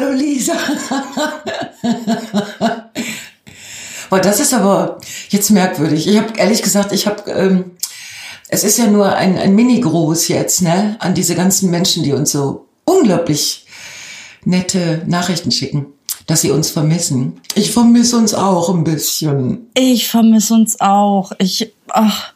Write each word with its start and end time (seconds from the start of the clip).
Hallo 0.00 0.12
Lisa. 0.12 0.54
Boah, 4.10 4.20
das 4.20 4.38
ist 4.38 4.54
aber 4.54 5.00
jetzt 5.28 5.50
merkwürdig. 5.50 6.06
Ich 6.06 6.16
habe 6.16 6.34
ehrlich 6.36 6.62
gesagt, 6.62 6.92
ich 6.92 7.08
habe, 7.08 7.28
ähm, 7.32 7.72
es 8.46 8.62
ist 8.62 8.78
ja 8.78 8.86
nur 8.86 9.16
ein, 9.16 9.36
ein 9.36 9.56
Mini-Gruß 9.56 10.28
jetzt, 10.28 10.62
ne, 10.62 10.96
an 11.00 11.14
diese 11.14 11.34
ganzen 11.34 11.70
Menschen, 11.70 12.04
die 12.04 12.12
uns 12.12 12.30
so 12.30 12.68
unglaublich 12.84 13.66
nette 14.44 15.02
Nachrichten 15.06 15.50
schicken, 15.50 15.86
dass 16.28 16.42
sie 16.42 16.52
uns 16.52 16.70
vermissen. 16.70 17.40
Ich 17.56 17.72
vermisse 17.72 18.18
uns 18.18 18.34
auch 18.34 18.72
ein 18.72 18.84
bisschen. 18.84 19.66
Ich 19.74 20.08
vermisse 20.08 20.54
uns 20.54 20.80
auch. 20.80 21.32
Ich, 21.38 21.72
ach, 21.88 22.32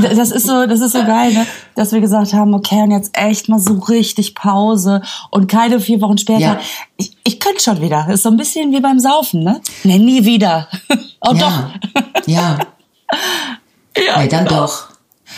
das 0.16 0.30
ist 0.30 0.46
so, 0.46 0.66
das 0.66 0.80
ist 0.80 0.92
so 0.92 1.04
geil, 1.04 1.32
ne? 1.32 1.46
dass 1.74 1.92
wir 1.92 2.00
gesagt 2.00 2.32
haben, 2.32 2.54
okay, 2.54 2.82
und 2.82 2.90
jetzt 2.90 3.10
echt 3.16 3.48
mal 3.48 3.58
so 3.58 3.74
richtig 3.74 4.34
Pause 4.34 5.02
und 5.30 5.48
keine 5.48 5.80
vier 5.80 6.00
Wochen 6.00 6.18
später. 6.18 6.40
Ja. 6.40 6.60
Ich, 6.96 7.16
ich 7.24 7.40
könnte 7.40 7.62
schon 7.62 7.80
wieder. 7.80 8.08
Ist 8.08 8.22
so 8.22 8.30
ein 8.30 8.36
bisschen 8.36 8.72
wie 8.72 8.80
beim 8.80 8.98
Saufen, 8.98 9.42
ne? 9.42 9.60
Nee, 9.84 9.98
nie 9.98 10.24
wieder. 10.24 10.68
oh 11.20 11.34
ja. 11.34 11.72
doch. 11.94 12.26
ja. 12.26 12.58
ja. 13.96 14.18
Nee, 14.18 14.28
dann 14.28 14.44
genau. 14.44 14.62
doch. 14.62 14.92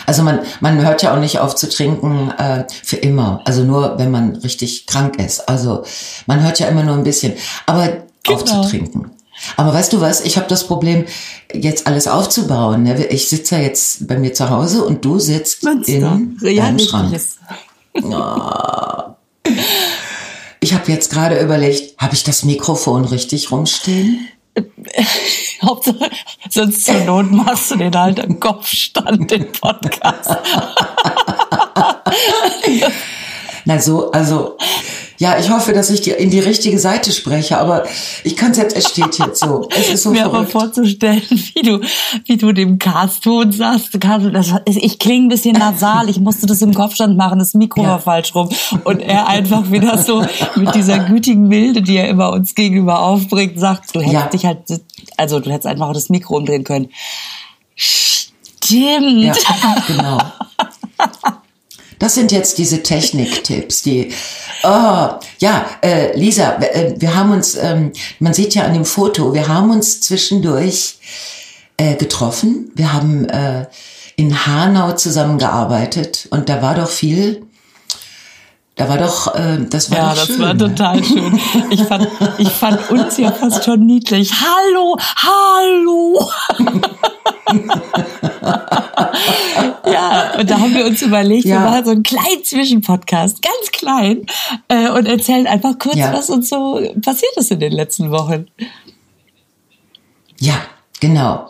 Also 0.07 0.23
man, 0.23 0.41
man 0.61 0.85
hört 0.85 1.03
ja 1.03 1.15
auch 1.15 1.21
nicht 1.21 1.39
auf 1.39 1.55
zu 1.55 1.69
trinken 1.69 2.31
äh, 2.33 2.65
für 2.83 2.97
immer. 2.97 3.41
Also 3.45 3.63
nur, 3.63 3.99
wenn 3.99 4.11
man 4.11 4.37
richtig 4.37 4.87
krank 4.87 5.19
ist. 5.19 5.49
Also 5.49 5.85
man 6.27 6.43
hört 6.43 6.59
ja 6.59 6.69
immer 6.69 6.83
nur 6.83 6.97
ein 6.97 7.05
bisschen. 7.05 7.35
Aber 7.67 7.89
genau. 8.23 8.37
auf 8.37 8.45
zu 8.45 8.63
trinken. 8.63 9.14
Aber 9.57 9.73
weißt 9.73 9.93
du 9.93 10.01
was, 10.01 10.21
ich 10.23 10.37
habe 10.37 10.47
das 10.49 10.67
Problem, 10.67 11.07
jetzt 11.53 11.87
alles 11.87 12.09
aufzubauen. 12.09 12.83
Ne? 12.83 13.07
Ich 13.07 13.29
sitze 13.29 13.57
ja 13.57 13.63
jetzt 13.63 14.07
bei 14.07 14.19
mir 14.19 14.33
zu 14.33 14.51
Hause 14.51 14.85
und 14.85 15.05
du 15.05 15.19
sitzt 15.19 15.63
Münster. 15.63 15.93
in 15.93 16.57
deinem 16.57 16.79
Schrank. 16.79 17.21
Oh. 18.03 19.15
Ich 20.61 20.73
habe 20.73 20.91
jetzt 20.91 21.11
gerade 21.11 21.39
überlegt, 21.41 22.01
habe 22.01 22.15
ich 22.15 22.25
das 22.25 22.45
Mikrofon 22.45 23.05
richtig 23.05 23.51
rumstehen? 23.51 24.29
Hauptsache, 25.63 26.11
sonst 26.49 26.85
zur 26.85 27.01
Not 27.01 27.31
machst 27.31 27.71
du 27.71 27.77
den 27.77 27.95
halt 27.95 28.19
im 28.19 28.41
Kopfstand, 28.41 29.31
den 29.31 29.53
Podcast. 29.53 30.31
Na 33.67 33.79
so, 33.79 34.11
also 34.13 34.57
ja, 35.19 35.39
ich 35.39 35.51
hoffe, 35.51 35.73
dass 35.73 35.91
ich 35.91 36.01
die, 36.01 36.11
in 36.11 36.31
die 36.31 36.41
richtige 36.41 36.79
Seite 36.79 37.13
spreche, 37.13 37.59
aber 37.59 37.85
ich 38.25 38.37
kann 38.37 38.51
es 38.51 38.59
jetzt, 38.59 38.77
es 38.77 38.89
steht 38.89 39.19
jetzt 39.19 39.41
so. 39.41 39.69
Es 39.71 39.89
ist 39.89 40.03
so 40.03 40.11
Mir 40.15 40.25
aber 40.25 40.47
vorzustellen, 40.47 41.23
wie 41.31 41.63
du, 41.63 41.81
wie 42.27 42.37
du 42.37 42.53
dem 42.53 42.79
Castton 42.79 43.53
sagst, 43.53 43.91
das, 43.93 44.53
ich 44.67 44.99
klinge 44.99 45.27
ein 45.27 45.29
bisschen 45.29 45.57
nasal, 45.57 46.09
ich 46.09 46.19
musste 46.19 46.47
das 46.47 46.63
im 46.63 46.75
Kopfstand 46.75 47.17
machen, 47.17 47.39
das 47.39 47.55
Mikro 47.55 47.83
ja. 47.83 47.91
war 47.91 47.99
falsch 48.01 48.35
rum 48.35 48.49
und 48.85 49.01
er 49.01 49.29
einfach 49.29 49.71
wieder 49.71 49.99
so 49.99 50.25
mit 50.57 50.75
dieser 50.75 50.99
gütigen 51.01 51.47
Milde, 51.47 51.83
die 51.83 51.97
er 51.97 52.09
immer 52.09 52.33
uns 52.33 52.55
gegenüber 52.55 53.01
aufbringt, 53.01 53.59
sagt, 53.59 53.95
du 53.95 54.01
hättest 54.01 54.15
ja. 54.15 54.27
dich 54.29 54.45
halt, 54.47 54.59
also 55.17 55.41
du 55.41 55.51
hättest 55.51 55.67
einfach 55.67 55.93
das 55.93 56.09
Mikro 56.09 56.37
umdrehen 56.37 56.65
können. 56.65 56.89
Stimmt. 57.77 59.25
Ja, 59.25 59.35
genau. 59.87 60.19
Das 61.99 62.15
sind 62.15 62.33
jetzt 62.33 62.59
diese 62.59 62.83
Techniktipps, 62.83 63.83
die, 63.83 64.13
oh, 64.63 65.09
ja, 65.39 65.67
äh, 65.83 66.17
Lisa, 66.19 66.57
äh, 66.61 66.95
wir 66.99 67.15
haben 67.15 67.33
uns, 67.33 67.55
ähm, 67.57 67.93
man 68.19 68.35
sieht 68.35 68.55
ja 68.55 68.65
an 68.65 68.75
dem 68.75 68.85
Foto, 68.85 69.33
wir 69.33 69.49
haben 69.49 69.71
uns 69.71 70.01
zwischendurch 70.01 70.99
äh, 71.77 71.95
getroffen. 71.97 72.71
Wir 72.75 72.93
haben 72.93 73.29
äh, 73.29 73.67
in 74.17 74.47
Hanau 74.47 74.93
zusammengearbeitet 74.93 76.29
und 76.31 76.49
da 76.49 76.63
war 76.63 76.75
doch 76.75 76.89
viel, 76.89 77.47
da 78.77 78.89
war 78.89 78.99
doch, 78.99 79.35
äh, 79.35 79.59
das 79.69 79.91
war 79.91 79.99
ja, 79.99 80.15
doch 80.15 80.27
schön. 80.27 80.41
Ja, 80.41 80.55
das 80.55 80.61
war 80.61 80.69
total 80.69 81.05
schön. 81.05 81.41
Ich 81.71 81.83
fand, 81.83 82.09
ich 82.39 82.49
fand 82.49 82.91
uns 82.91 83.17
ja 83.17 83.33
fast 83.33 83.65
schon 83.65 83.87
niedlich. 83.87 84.33
Hallo, 84.33 84.97
hallo. 85.17 86.31
ja, 89.87 90.35
und 90.39 90.51
da 90.51 90.61
haben 90.61 90.75
wir 90.75 90.87
uns 90.87 91.03
überlegt, 91.03 91.45
ja. 91.47 91.57
wir 91.57 91.71
machen 91.71 91.85
so 91.85 91.91
einen 91.93 92.03
kleinen 92.03 92.45
Zwischenpodcast, 92.45 93.43
ganz 93.43 93.73
klein, 93.73 94.27
äh, 94.69 94.91
und 94.91 95.07
erzählen 95.07 95.47
einfach 95.47 95.79
kurz, 95.79 95.97
ja. 95.97 96.13
was 96.13 96.31
uns 96.31 96.49
so 96.49 96.81
passiert 97.03 97.37
ist 97.37 97.51
in 97.51 97.61
den 97.61 97.73
letzten 97.73 98.11
Wochen. 98.11 98.47
Ja, 100.39 100.57
genau. 101.01 101.49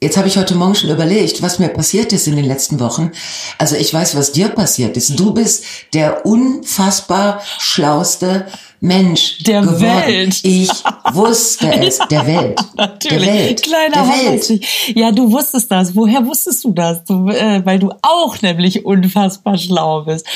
Jetzt 0.00 0.16
habe 0.16 0.28
ich 0.28 0.36
heute 0.36 0.54
Morgen 0.54 0.76
schon 0.76 0.90
überlegt, 0.90 1.42
was 1.42 1.58
mir 1.58 1.68
passiert 1.68 2.12
ist 2.12 2.28
in 2.28 2.36
den 2.36 2.44
letzten 2.44 2.78
Wochen. 2.78 3.10
Also 3.58 3.74
ich 3.74 3.92
weiß, 3.92 4.16
was 4.16 4.30
dir 4.30 4.48
passiert 4.48 4.96
ist. 4.96 5.18
Du 5.18 5.34
bist 5.34 5.64
der 5.92 6.24
unfassbar 6.24 7.42
schlauste 7.58 8.46
Mensch 8.80 9.38
der 9.38 9.62
geworden. 9.62 9.80
Welt. 9.80 10.40
Ich 10.44 10.70
wusste 11.12 11.72
es. 11.72 11.98
Der 12.10 12.26
Welt. 12.26 12.60
Natürlich. 12.76 13.24
Der 13.24 13.34
Welt. 13.34 13.62
Kleiner 13.62 14.02
der 14.02 14.30
Welt. 14.32 14.66
Ja, 14.94 15.10
du 15.12 15.30
wusstest 15.32 15.70
das. 15.70 15.94
Woher 15.96 16.24
wusstest 16.26 16.64
du 16.64 16.72
das? 16.72 17.02
Du, 17.04 17.28
äh, 17.28 17.64
weil 17.64 17.78
du 17.78 17.90
auch 18.02 18.40
nämlich 18.42 18.84
unfassbar 18.84 19.58
schlau 19.58 20.02
bist. 20.02 20.26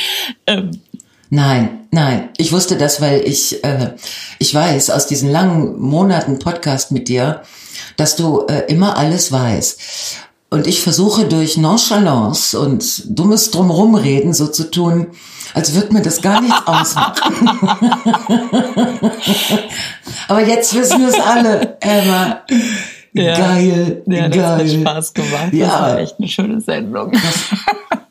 Ähm. 0.46 0.70
Nein, 1.30 1.86
nein. 1.90 2.28
Ich 2.36 2.52
wusste 2.52 2.76
das, 2.76 3.00
weil 3.00 3.22
ich, 3.26 3.64
äh, 3.64 3.92
ich 4.38 4.54
weiß 4.54 4.90
aus 4.90 5.06
diesen 5.06 5.30
langen 5.30 5.80
Monaten 5.80 6.38
Podcast 6.38 6.90
mit 6.90 7.08
dir, 7.08 7.42
dass 7.96 8.16
du 8.16 8.46
äh, 8.48 8.64
immer 8.68 8.98
alles 8.98 9.32
weißt. 9.32 9.80
Und 10.52 10.66
ich 10.66 10.82
versuche 10.82 11.24
durch 11.24 11.56
Nonchalance 11.56 12.60
und 12.60 13.04
dummes 13.18 13.50
Drumrumreden 13.52 14.34
so 14.34 14.46
zu 14.48 14.70
tun, 14.70 15.06
als 15.54 15.74
würde 15.74 15.94
mir 15.94 16.02
das 16.02 16.20
gar 16.20 16.42
nichts 16.42 16.66
ausmachen. 16.66 17.48
Aber 20.28 20.46
jetzt 20.46 20.74
wissen 20.74 21.00
wir 21.00 21.08
es 21.08 21.18
alle, 21.18 21.78
Emma. 21.80 22.42
Ja. 23.14 23.34
Geil, 23.34 24.02
ja, 24.06 24.28
das 24.28 24.36
geil. 24.36 24.58
hat 24.58 24.70
Spaß 24.70 25.14
gemacht. 25.14 25.52
Ja. 25.54 25.68
Das 25.68 25.80
war 25.80 25.98
echt 26.00 26.18
eine 26.18 26.28
schöne 26.28 26.60
Sendung. 26.60 27.12
Das, 27.12 28.02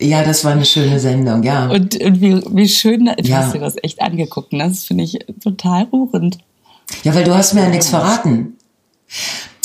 ja, 0.00 0.22
das 0.22 0.44
war 0.44 0.52
eine 0.52 0.66
schöne 0.66 1.00
Sendung, 1.00 1.42
ja. 1.42 1.70
Und, 1.70 2.00
und 2.00 2.20
wie, 2.20 2.40
wie 2.52 2.68
schön, 2.68 3.06
du 3.06 3.28
ja. 3.28 3.38
hast 3.38 3.52
dir 3.52 3.58
das 3.58 3.74
echt 3.82 4.00
angeguckt. 4.00 4.52
Ne? 4.52 4.68
Das 4.68 4.84
finde 4.84 5.02
ich 5.02 5.18
total 5.42 5.88
rührend. 5.92 6.38
Ja, 7.02 7.16
weil 7.16 7.24
du 7.24 7.34
hast 7.34 7.52
mir 7.54 7.62
ja 7.62 7.68
nichts 7.68 7.88
verraten. 7.88 8.56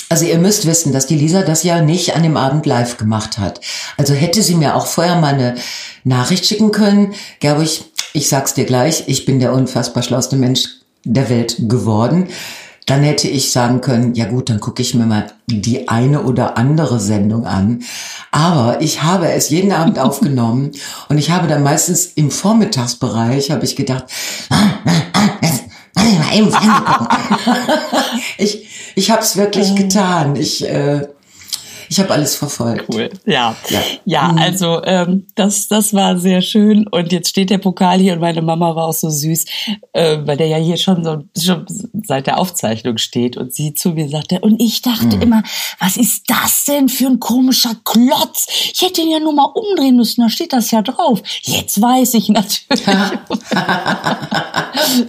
Also 0.10 0.26
ihr 0.26 0.38
müsst 0.38 0.66
wissen, 0.66 0.94
dass 0.94 1.08
die 1.08 1.16
Lisa 1.16 1.42
das 1.42 1.64
ja 1.64 1.82
nicht 1.82 2.16
an 2.16 2.24
dem 2.24 2.38
Abend 2.38 2.66
live 2.66 2.98
gemacht 2.98 3.38
hat. 3.38 3.60
Also 3.98 4.14
hätte 4.14 4.42
sie 4.42 4.56
mir 4.56 4.76
auch 4.76 4.86
vorher 4.86 5.16
mal 5.16 5.34
eine 5.34 5.56
Nachricht 6.04 6.46
schicken 6.46 6.72
können, 6.72 7.14
glaube 7.40 7.64
ich, 7.64 7.86
ich 8.14 8.30
sag's 8.30 8.54
dir 8.54 8.66
gleich, 8.66 9.06
ich 9.08 9.26
bin 9.26 9.40
der 9.40 9.54
unfassbar 9.54 10.04
schlauste 10.04 10.36
Mensch 10.36 10.70
der 11.04 11.30
Welt 11.30 11.56
geworden. 11.68 12.28
Dann 12.86 13.02
hätte 13.02 13.28
ich 13.28 13.52
sagen 13.52 13.82
können, 13.82 14.14
ja 14.14 14.26
gut, 14.26 14.50
dann 14.50 14.60
gucke 14.60 14.84
ich 14.84 14.94
mir 14.94 15.08
mal 15.08 15.32
die 15.48 15.90
eine 15.90 16.22
oder 16.22 16.56
andere 16.56 17.00
Sendung 17.00 17.48
an. 17.48 17.84
Aber 18.32 18.80
ich 18.80 19.02
habe 19.02 19.32
es 19.32 19.50
jeden 19.50 19.72
Abend 19.72 19.98
aufgenommen 20.00 20.72
und 21.10 21.18
ich 21.18 21.32
habe 21.32 21.48
dann 21.48 21.64
meistens 21.64 22.06
im 22.06 22.30
Vormittagsbereich, 22.30 23.50
habe 23.50 23.66
ich 23.66 23.76
gedacht, 23.76 24.06
mal 26.04 26.36
eben 26.36 26.52
ich, 28.38 28.68
ich 28.96 29.12
habe 29.12 29.22
es 29.22 29.38
wirklich 29.38 29.70
ähm. 29.70 29.76
getan. 29.76 30.36
Ich, 30.36 30.68
äh, 30.68 31.08
ich 31.90 32.00
habe 32.00 32.12
alles 32.12 32.36
verfolgt. 32.36 32.86
Cool. 32.92 33.10
Ja, 33.26 33.56
ja, 33.70 33.82
ja 34.06 34.32
mhm. 34.32 34.38
also 34.38 34.84
ähm, 34.84 35.28
das, 35.36 35.68
das 35.68 35.94
war 35.94 36.18
sehr 36.18 36.42
schön. 36.42 36.88
Und 36.88 37.12
jetzt 37.12 37.30
steht 37.30 37.50
der 37.50 37.58
Pokal 37.58 38.00
hier 38.00 38.14
und 38.14 38.20
meine 38.20 38.42
Mama 38.42 38.76
war 38.76 38.86
auch 38.88 38.94
so 38.94 39.10
süß, 39.10 39.46
äh, 39.94 40.18
weil 40.24 40.38
der 40.38 40.48
ja 40.48 40.58
hier 40.58 40.78
schon 40.78 41.04
so 41.04 41.24
schon 41.38 41.66
seit 42.06 42.28
der 42.28 42.38
Aufzeichnung 42.38 42.98
steht 42.98 43.38
und 43.38 43.54
sie 43.54 43.74
zu 43.74 43.92
mir 43.92 44.10
sagte, 44.10 44.40
und 44.40 44.62
ich 44.62 44.82
dachte 44.82 45.18
mhm. 45.18 45.22
immer, 45.22 45.44
was 45.80 45.98
ist 45.98 46.24
das 46.28 46.66
denn 46.66 46.90
für 46.90 47.08
ein 47.08 47.20
komischer 47.20 47.76
Klotz? 47.84 48.48
Ich 48.74 48.82
hätte 48.82 49.02
ihn 49.02 49.12
ja 49.12 49.20
nur 49.20 49.34
mal 49.34 49.52
umdrehen 49.54 49.96
müssen, 49.96 50.22
da 50.22 50.30
steht 50.30 50.54
das 50.54 50.72
ja 50.72 50.82
drauf. 50.82 51.22
Jetzt 51.44 51.82
weiß 51.82 52.16
ich 52.16 52.30
natürlich. 52.30 52.86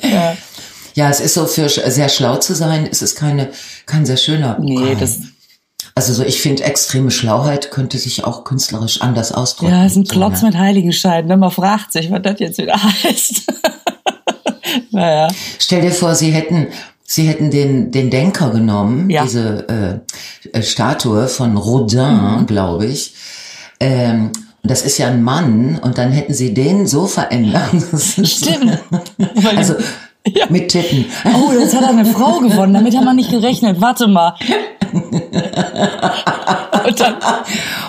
ja. 0.02 0.36
Ja, 0.96 1.10
es 1.10 1.20
ist 1.20 1.34
so 1.34 1.44
für 1.44 1.68
sehr 1.68 2.08
schlau 2.08 2.36
zu 2.36 2.54
sein, 2.54 2.88
es 2.90 3.02
ist 3.02 3.16
keine, 3.16 3.50
kein 3.84 4.06
sehr 4.06 4.16
schöner. 4.16 4.56
Nee, 4.58 4.96
das, 4.98 5.18
also 5.94 6.14
so, 6.14 6.24
ich 6.24 6.40
finde, 6.40 6.64
extreme 6.64 7.10
Schlauheit 7.10 7.70
könnte 7.70 7.98
sich 7.98 8.24
auch 8.24 8.44
künstlerisch 8.44 9.02
anders 9.02 9.30
ausdrücken. 9.30 9.72
Ja, 9.72 9.84
es 9.84 9.92
ist 9.92 9.98
ein 9.98 10.04
Klotz 10.04 10.40
so, 10.40 10.46
ne? 10.46 10.52
mit 10.52 10.58
Heiligenschein. 10.58 11.26
Ne? 11.26 11.36
Man 11.36 11.50
fragt 11.50 11.92
sich, 11.92 12.10
was 12.10 12.22
das 12.22 12.40
jetzt 12.40 12.56
wieder 12.56 12.82
heißt. 13.04 13.42
naja. 14.90 15.28
Stell 15.58 15.82
dir 15.82 15.92
vor, 15.92 16.14
sie 16.14 16.30
hätten, 16.30 16.68
sie 17.04 17.28
hätten 17.28 17.50
den, 17.50 17.90
den 17.90 18.08
Denker 18.08 18.48
genommen, 18.48 19.10
ja. 19.10 19.24
diese 19.24 20.02
äh, 20.54 20.62
Statue 20.62 21.28
von 21.28 21.58
Rodin, 21.58 22.38
mhm. 22.38 22.46
glaube 22.46 22.86
ich. 22.86 23.12
Ähm, 23.80 24.30
und 24.62 24.70
das 24.70 24.80
ist 24.80 24.96
ja 24.96 25.08
ein 25.08 25.22
Mann, 25.22 25.78
und 25.78 25.98
dann 25.98 26.10
hätten 26.10 26.32
sie 26.32 26.54
den 26.54 26.86
so 26.86 27.06
verändert. 27.06 27.68
Stimmt. 28.24 28.78
also 29.54 29.74
ja. 30.34 30.46
mit 30.48 30.68
Titten. 30.70 31.06
Oh, 31.24 31.52
jetzt 31.52 31.74
hat 31.74 31.82
er 31.82 31.90
eine 31.90 32.04
Frau 32.04 32.38
gewonnen. 32.38 32.74
Damit 32.74 32.96
haben 32.96 33.04
wir 33.04 33.14
nicht 33.14 33.30
gerechnet. 33.30 33.80
Warte 33.80 34.06
mal. 34.08 34.34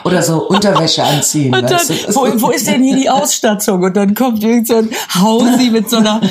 Oder 0.04 0.22
so 0.22 0.48
Unterwäsche 0.48 1.04
anziehen. 1.04 1.52
dann, 1.52 1.64
weißt 1.66 1.90
du? 1.90 2.16
wo, 2.16 2.42
wo 2.42 2.50
ist 2.50 2.68
denn 2.68 2.84
hier 2.84 2.96
die 2.96 3.10
Ausstattung? 3.10 3.84
Und 3.84 3.96
dann 3.96 4.14
kommt 4.14 4.44
irgend 4.44 4.68
so 4.68 4.78
ein 4.78 4.90
Hausi 5.14 5.70
mit 5.70 5.90
so 5.90 5.98
einer, 5.98 6.22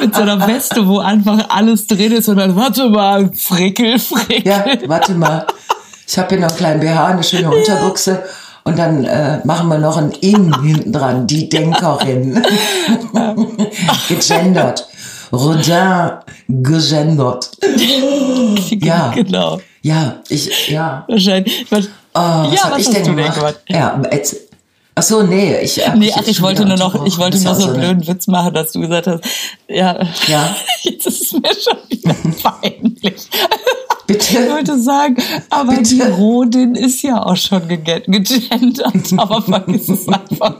mit 0.00 0.14
so 0.14 0.22
einer 0.22 0.46
Weste, 0.46 0.86
wo 0.86 0.98
einfach 0.98 1.48
alles 1.48 1.86
drin 1.86 2.12
ist. 2.12 2.28
Und 2.28 2.36
dann, 2.36 2.56
warte 2.56 2.88
mal, 2.88 3.30
frickel, 3.32 3.98
frickel. 3.98 4.46
Ja, 4.46 4.64
warte 4.86 5.14
mal. 5.14 5.46
Ich 6.06 6.18
habe 6.18 6.28
hier 6.28 6.40
noch 6.40 6.48
einen 6.48 6.56
kleinen 6.56 6.80
BH, 6.80 7.06
eine 7.06 7.24
schöne 7.24 7.50
Unterbuchse. 7.50 8.22
Und 8.64 8.78
dann 8.78 9.04
äh, 9.04 9.38
machen 9.44 9.68
wir 9.68 9.78
noch 9.78 9.96
ein 9.96 10.10
In 10.10 10.52
hinten 10.60 10.92
dran, 10.92 11.26
die 11.26 11.48
Denkerin. 11.48 12.42
gegendert. 14.08 14.88
Rodin 15.32 16.10
gegendert. 16.48 17.50
Ja. 18.70 19.10
Genau. 19.14 19.60
Ja, 19.82 20.16
ich, 20.28 20.68
ja. 20.68 21.04
Wahrscheinlich. 21.08 21.66
Was, 21.70 21.88
Oh, 22.14 22.18
was 22.18 22.54
ja, 22.54 22.70
was 22.70 22.78
ich 22.80 22.88
denn 22.88 23.04
gemacht? 23.04 23.34
gemacht? 23.34 23.60
Ja, 23.68 24.00
jetzt, 24.10 24.36
ach 24.96 25.02
so, 25.02 25.22
nee, 25.22 25.60
ich, 25.60 25.80
äh, 25.80 25.94
Nee, 25.96 26.12
ach, 26.16 26.26
ich 26.26 26.42
wollte 26.42 26.64
nur 26.64 26.76
noch, 26.76 27.04
ich 27.06 27.16
wollte 27.18 27.38
nur 27.38 27.54
so 27.54 27.64
einen 27.68 27.74
eine- 27.76 27.94
blöden 27.94 28.06
Witz 28.08 28.26
machen, 28.26 28.52
dass 28.54 28.72
du 28.72 28.80
gesagt 28.80 29.06
hast, 29.06 29.22
ja, 29.68 30.02
Ja. 30.26 30.56
jetzt 30.82 31.06
ist 31.06 31.22
es 31.22 31.32
mir 31.32 31.42
schon 31.54 31.78
wieder 31.88 32.14
peinlich. 32.42 33.28
Bitte? 34.08 34.38
Ich 34.44 34.50
wollte 34.50 34.80
sagen, 34.80 35.16
aber 35.50 35.74
Bitte? 35.76 35.94
die 35.96 36.00
Rodin 36.02 36.74
ist 36.76 37.02
ja 37.02 37.22
auch 37.24 37.36
schon 37.36 37.62
gege- 37.68 38.04
gegendert, 38.06 39.12
aber 39.16 39.42
vergiss 39.42 39.88
es 39.88 40.08
einfach. 40.08 40.54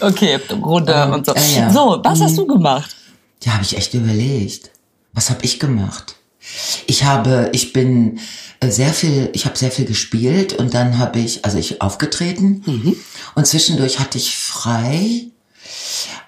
okay, 0.00 0.38
runter 0.62 1.12
und 1.12 1.26
so. 1.26 1.34
ja, 1.34 1.40
ja. 1.62 1.70
So, 1.70 2.00
was 2.02 2.20
hast 2.20 2.38
du 2.38 2.46
gemacht? 2.46 2.94
Ja, 3.42 3.54
habe 3.54 3.62
ich 3.64 3.76
echt 3.76 3.94
überlegt. 3.94 4.70
Was 5.12 5.30
habe 5.30 5.40
ich 5.44 5.58
gemacht? 5.58 6.14
Ich 6.86 7.04
habe, 7.04 7.50
ich 7.52 7.72
bin 7.72 8.20
äh, 8.60 8.70
sehr 8.70 8.92
viel, 8.92 9.30
ich 9.32 9.44
habe 9.44 9.56
sehr 9.58 9.70
viel 9.70 9.84
gespielt 9.84 10.52
und 10.52 10.74
dann 10.74 10.98
habe 10.98 11.18
ich, 11.18 11.44
also 11.44 11.58
ich 11.58 11.82
aufgetreten 11.82 12.62
und 13.34 13.46
zwischendurch 13.46 13.98
hatte 13.98 14.18
ich 14.18 14.36
frei, 14.36 15.26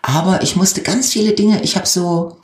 aber 0.03 0.43
ich 0.43 0.57
musste 0.57 0.83
ganz 0.83 1.12
viele 1.12 1.33
Dinge, 1.33 1.62
ich 1.62 1.77
habe 1.77 1.87
so 1.87 2.41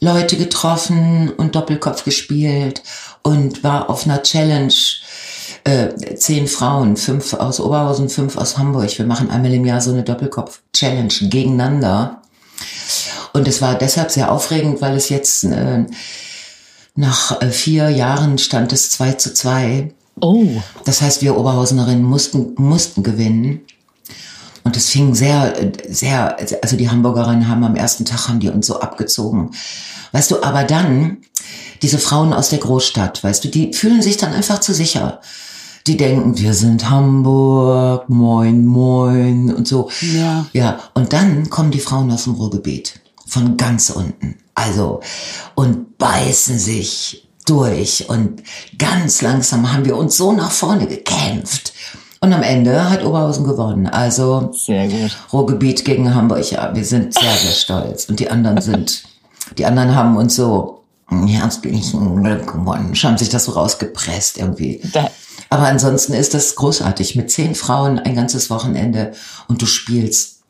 Leute 0.00 0.36
getroffen 0.36 1.30
und 1.30 1.54
Doppelkopf 1.54 2.04
gespielt 2.04 2.82
und 3.22 3.64
war 3.64 3.88
auf 3.90 4.04
einer 4.04 4.22
Challenge. 4.22 4.74
Äh, 5.64 6.14
zehn 6.14 6.46
Frauen, 6.46 6.96
fünf 6.96 7.34
aus 7.34 7.58
Oberhausen, 7.58 8.08
fünf 8.08 8.36
aus 8.36 8.56
Hamburg. 8.56 8.96
Wir 8.96 9.04
machen 9.04 9.30
einmal 9.30 9.52
im 9.52 9.64
Jahr 9.64 9.80
so 9.80 9.90
eine 9.90 10.04
Doppelkopf-Challenge 10.04 11.12
gegeneinander. 11.22 12.22
Und 13.32 13.48
es 13.48 13.60
war 13.60 13.74
deshalb 13.74 14.12
sehr 14.12 14.30
aufregend, 14.30 14.80
weil 14.80 14.96
es 14.96 15.08
jetzt 15.08 15.42
äh, 15.42 15.84
nach 16.96 17.40
äh, 17.42 17.50
vier 17.50 17.90
Jahren 17.90 18.38
stand 18.38 18.72
es 18.72 18.90
2 18.90 19.12
zu 19.12 19.34
2. 19.34 19.92
Oh, 20.20 20.46
Das 20.84 21.02
heißt, 21.02 21.22
wir 21.22 21.36
Oberhausenerinnen 21.36 22.02
mussten, 22.02 22.54
mussten 22.56 23.02
gewinnen. 23.02 23.60
Und 24.64 24.76
es 24.76 24.88
fing 24.88 25.14
sehr, 25.14 25.54
sehr, 25.88 26.36
also 26.62 26.76
die 26.76 26.90
Hamburgerinnen 26.90 27.46
haben 27.46 27.62
am 27.62 27.76
ersten 27.76 28.04
Tag 28.04 28.28
haben 28.28 28.40
die 28.40 28.48
uns 28.48 28.66
so 28.66 28.80
abgezogen. 28.80 29.50
Weißt 30.10 30.30
du, 30.30 30.42
aber 30.42 30.64
dann, 30.64 31.18
diese 31.82 31.98
Frauen 31.98 32.32
aus 32.32 32.48
der 32.48 32.58
Großstadt, 32.58 33.22
weißt 33.22 33.44
du, 33.44 33.48
die 33.48 33.72
fühlen 33.74 34.02
sich 34.02 34.16
dann 34.16 34.32
einfach 34.32 34.58
zu 34.58 34.74
sicher. 34.74 35.20
Die 35.86 35.96
denken, 35.96 36.36
wir 36.38 36.52
sind 36.54 36.90
Hamburg, 36.90 38.08
moin, 38.08 38.66
moin 38.66 39.54
und 39.54 39.68
so. 39.68 39.88
Ja. 40.00 40.46
Ja, 40.52 40.80
und 40.94 41.12
dann 41.12 41.48
kommen 41.48 41.70
die 41.70 41.78
Frauen 41.78 42.10
aus 42.10 42.24
dem 42.24 42.34
Ruhrgebiet. 42.34 42.98
Von 43.24 43.56
ganz 43.56 43.90
unten. 43.90 44.36
Also, 44.56 45.00
und 45.54 45.98
beißen 45.98 46.58
sich 46.58 47.28
durch. 47.46 48.08
Und 48.08 48.42
ganz 48.78 49.22
langsam 49.22 49.72
haben 49.72 49.84
wir 49.84 49.96
uns 49.96 50.16
so 50.16 50.32
nach 50.32 50.50
vorne 50.50 50.86
gekämpft. 50.86 51.72
Und 52.20 52.32
am 52.32 52.42
Ende 52.42 52.90
hat 52.90 53.04
Oberhausen 53.04 53.46
gewonnen. 53.46 53.86
Also, 53.86 54.50
sehr 54.52 54.88
gut. 54.88 55.16
Ruhrgebiet 55.32 55.84
gegen 55.84 56.12
Hamburg, 56.14 56.50
ja, 56.50 56.74
wir 56.74 56.84
sind 56.84 57.14
sehr, 57.14 57.34
sehr 57.34 57.52
stolz. 57.52 58.06
Und 58.06 58.18
die 58.18 58.30
anderen 58.30 58.60
sind, 58.60 59.04
die 59.58 59.66
anderen 59.66 59.94
haben 59.94 60.16
uns 60.16 60.34
so 60.34 60.82
herzlichen 61.08 62.22
Glückwunsch, 62.22 63.04
haben 63.04 63.18
sich 63.18 63.28
das 63.28 63.44
so 63.44 63.52
rausgepresst 63.52 64.38
irgendwie. 64.38 64.80
Aber 65.50 65.64
ansonsten 65.64 66.14
ist 66.14 66.32
das 66.32 66.56
großartig. 66.56 67.14
Mit 67.14 67.30
zehn 67.30 67.54
Frauen 67.54 67.98
ein 67.98 68.16
ganzes 68.16 68.48
Wochenende 68.48 69.12
und 69.48 69.60
du 69.60 69.66
spielst 69.66 70.40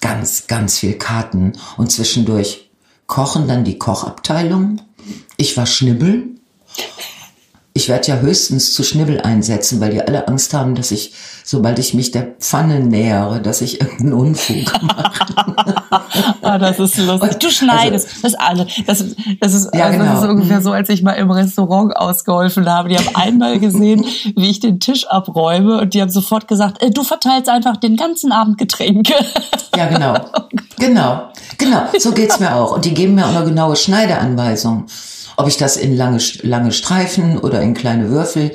ganz, 0.00 0.48
ganz 0.48 0.80
viel 0.80 0.94
Karten 0.94 1.52
und 1.76 1.90
zwischendurch 1.90 2.70
kochen 3.06 3.48
dann 3.48 3.64
die 3.64 3.78
Kochabteilung. 3.78 4.80
Ich 5.36 5.56
war 5.56 5.66
Schnibbeln. 5.66 6.40
Ich 7.76 7.88
werde 7.88 8.06
ja 8.06 8.18
höchstens 8.18 8.72
zu 8.72 8.84
Schnibbel 8.84 9.20
einsetzen, 9.20 9.80
weil 9.80 9.90
die 9.90 10.00
alle 10.00 10.28
Angst 10.28 10.54
haben, 10.54 10.76
dass 10.76 10.92
ich, 10.92 11.12
sobald 11.42 11.80
ich 11.80 11.92
mich 11.92 12.12
der 12.12 12.22
Pfanne 12.38 12.78
nähere, 12.78 13.40
dass 13.40 13.60
ich 13.62 13.80
irgendeinen 13.80 14.12
Unfug 14.12 14.82
mache. 14.82 15.74
Ah, 16.42 16.58
das 16.58 16.78
ist 16.78 16.96
lustig. 16.98 17.38
Du 17.40 17.50
schneidest. 17.50 18.22
das 18.22 18.34
alle. 18.34 18.66
Das, 18.86 19.04
das 19.40 19.54
ist, 19.54 19.74
Ja, 19.74 19.86
also 19.86 19.98
genau. 19.98 20.12
das 20.12 20.22
ist 20.22 20.28
ungefähr 20.28 20.60
so, 20.60 20.72
als 20.72 20.88
ich 20.88 21.02
mal 21.02 21.12
im 21.12 21.30
Restaurant 21.30 21.96
ausgeholfen 21.96 22.68
habe. 22.68 22.90
Die 22.90 22.96
haben 22.96 23.08
einmal 23.14 23.58
gesehen, 23.58 24.04
wie 24.36 24.50
ich 24.50 24.60
den 24.60 24.78
Tisch 24.78 25.06
abräume 25.08 25.80
und 25.80 25.94
die 25.94 26.02
haben 26.02 26.10
sofort 26.10 26.46
gesagt, 26.46 26.82
äh, 26.82 26.90
du 26.90 27.02
verteilst 27.02 27.48
einfach 27.48 27.78
den 27.78 27.96
ganzen 27.96 28.30
Abend 28.30 28.58
Getränke. 28.58 29.14
Ja, 29.74 29.86
genau. 29.86 30.14
Genau. 30.78 31.28
Genau. 31.64 31.84
So 31.98 32.12
geht's 32.12 32.40
mir 32.40 32.54
auch. 32.54 32.72
Und 32.72 32.84
die 32.84 32.94
geben 32.94 33.14
mir 33.14 33.26
auch 33.26 33.32
noch 33.32 33.44
genaue 33.44 33.76
Schneideanweisungen. 33.76 34.84
Ob 35.36 35.48
ich 35.48 35.56
das 35.56 35.76
in 35.76 35.96
lange, 35.96 36.18
lange 36.42 36.72
Streifen 36.72 37.38
oder 37.38 37.60
in 37.62 37.74
kleine 37.74 38.10
Würfel. 38.10 38.52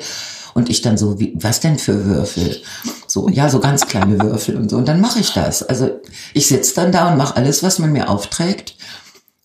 Und 0.54 0.68
ich 0.70 0.82
dann 0.82 0.96
so, 0.96 1.18
wie, 1.20 1.32
was 1.36 1.60
denn 1.60 1.78
für 1.78 2.04
Würfel? 2.04 2.60
So, 3.06 3.28
ja, 3.28 3.48
so 3.48 3.60
ganz 3.60 3.86
kleine 3.86 4.20
Würfel 4.20 4.56
und 4.56 4.70
so. 4.70 4.76
Und 4.76 4.88
dann 4.88 5.00
mache 5.00 5.20
ich 5.20 5.32
das. 5.32 5.62
Also 5.62 6.00
ich 6.34 6.46
sitz 6.46 6.74
dann 6.74 6.92
da 6.92 7.10
und 7.10 7.18
mache 7.18 7.36
alles, 7.36 7.62
was 7.62 7.78
man 7.78 7.92
mir 7.92 8.08
aufträgt. 8.08 8.74